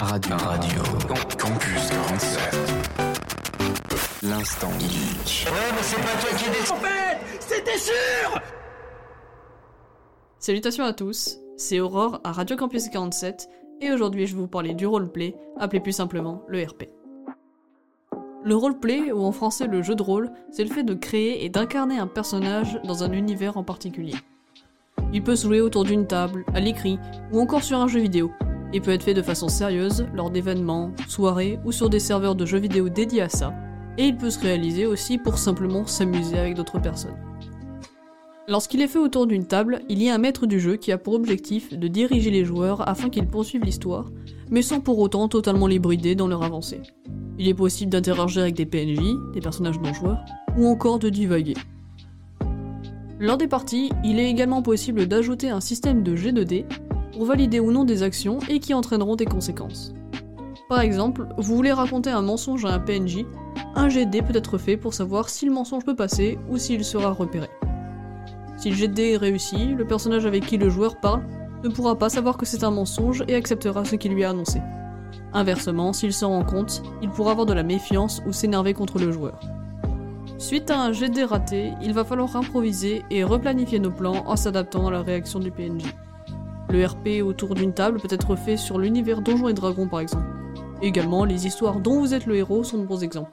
[0.00, 0.36] Radio.
[0.36, 0.82] Radio.
[1.38, 2.54] Campus 47.
[4.22, 5.46] L'instant geek.
[5.46, 6.72] Ouais, mais c'est pas toi qui décide.
[6.72, 8.40] En fait, c'était sûr
[10.38, 13.48] Salutations à tous, c'est Aurore à Radio Campus 47
[13.80, 16.88] et aujourd'hui je vais vous parler du roleplay, appelé plus simplement le RP.
[18.44, 21.48] Le roleplay, ou en français le jeu de rôle, c'est le fait de créer et
[21.48, 24.16] d'incarner un personnage dans un univers en particulier.
[25.12, 26.98] Il peut se jouer autour d'une table, à l'écrit,
[27.32, 28.32] ou encore sur un jeu vidéo.
[28.72, 32.46] Il peut être fait de façon sérieuse, lors d'événements, soirées ou sur des serveurs de
[32.46, 33.54] jeux vidéo dédiés à ça,
[33.98, 37.16] et il peut se réaliser aussi pour simplement s'amuser avec d'autres personnes.
[38.46, 40.98] Lorsqu'il est fait autour d'une table, il y a un maître du jeu qui a
[40.98, 44.10] pour objectif de diriger les joueurs afin qu'ils poursuivent l'histoire,
[44.50, 46.82] mais sans pour autant totalement les brider dans leur avancée.
[47.38, 49.00] Il est possible d'interagir avec des PNJ,
[49.32, 50.18] des personnages non joueurs,
[50.58, 51.54] ou encore de divaguer.
[53.18, 56.66] Lors des parties, il est également possible d'ajouter un système de G2D
[57.14, 59.94] pour valider ou non des actions et qui entraîneront des conséquences.
[60.68, 63.24] Par exemple, vous voulez raconter un mensonge à un PNJ,
[63.76, 67.10] un GD peut être fait pour savoir si le mensonge peut passer ou s'il sera
[67.10, 67.48] repéré.
[68.56, 71.22] Si le GD est réussi, le personnage avec qui le joueur parle
[71.62, 74.60] ne pourra pas savoir que c'est un mensonge et acceptera ce qu'il lui a annoncé.
[75.32, 79.12] Inversement, s'il s'en rend compte, il pourra avoir de la méfiance ou s'énerver contre le
[79.12, 79.38] joueur.
[80.38, 84.86] Suite à un GD raté, il va falloir improviser et replanifier nos plans en s'adaptant
[84.86, 85.84] à la réaction du PNJ.
[86.74, 90.26] Le RP autour d'une table peut être fait sur l'univers Donjons et Dragons par exemple.
[90.82, 93.30] Également, les histoires dont vous êtes le héros sont de bons exemples.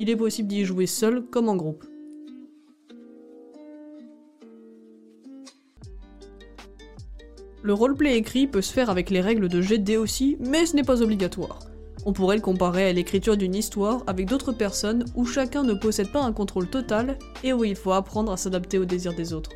[0.00, 1.84] Il est possible d'y jouer seul comme en groupe.
[7.62, 10.82] Le roleplay écrit peut se faire avec les règles de GD aussi, mais ce n'est
[10.82, 11.60] pas obligatoire.
[12.04, 16.10] On pourrait le comparer à l'écriture d'une histoire avec d'autres personnes où chacun ne possède
[16.10, 19.52] pas un contrôle total et où il faut apprendre à s'adapter aux désirs des autres.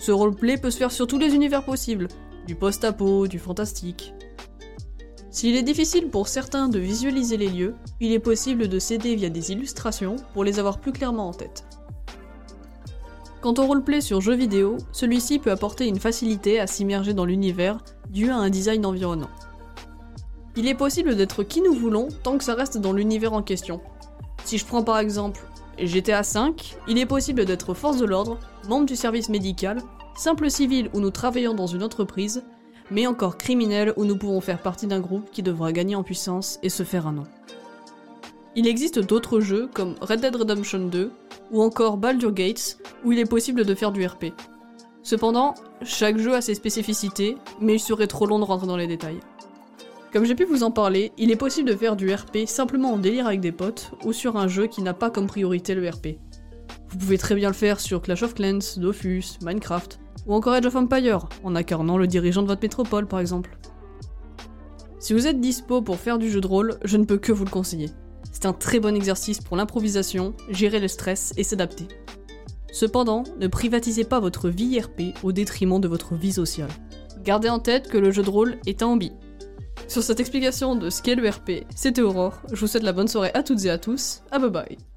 [0.00, 2.08] Ce roleplay peut se faire sur tous les univers possibles,
[2.46, 4.14] du post-apo, du fantastique.
[5.30, 9.28] S'il est difficile pour certains de visualiser les lieux, il est possible de s'aider via
[9.28, 11.66] des illustrations pour les avoir plus clairement en tête.
[13.42, 17.84] Quant au roleplay sur jeux vidéo, celui-ci peut apporter une facilité à s'immerger dans l'univers
[18.08, 19.30] dû à un design environnant.
[20.56, 23.82] Il est possible d'être qui nous voulons tant que ça reste dans l'univers en question.
[24.46, 25.42] Si je prends par exemple
[25.86, 26.52] GTA V,
[26.88, 29.80] il est possible d'être force de l'ordre, membre du service médical,
[30.16, 32.44] simple civil où nous travaillons dans une entreprise,
[32.90, 36.58] mais encore criminel où nous pouvons faire partie d'un groupe qui devra gagner en puissance
[36.62, 37.26] et se faire un nom.
[38.56, 41.12] Il existe d'autres jeux comme Red Dead Redemption 2
[41.52, 44.26] ou encore Baldur Gates où il est possible de faire du RP.
[45.02, 48.86] Cependant, chaque jeu a ses spécificités, mais il serait trop long de rentrer dans les
[48.86, 49.20] détails.
[50.12, 52.98] Comme j'ai pu vous en parler, il est possible de faire du RP simplement en
[52.98, 56.18] délire avec des potes ou sur un jeu qui n'a pas comme priorité le RP.
[56.88, 60.66] Vous pouvez très bien le faire sur Clash of Clans, Dofus, Minecraft ou encore Age
[60.66, 63.56] of Empire en incarnant le dirigeant de votre métropole par exemple.
[64.98, 67.44] Si vous êtes dispo pour faire du jeu de rôle, je ne peux que vous
[67.44, 67.90] le conseiller.
[68.32, 71.86] C'est un très bon exercice pour l'improvisation, gérer le stress et s'adapter.
[72.72, 76.70] Cependant, ne privatisez pas votre vie RP au détriment de votre vie sociale.
[77.22, 79.12] Gardez en tête que le jeu de rôle est un hobby.
[79.90, 83.08] Sur cette explication de ce qu'est le RP, c'était Aurore, je vous souhaite la bonne
[83.08, 84.89] soirée à toutes et à tous, à bye bye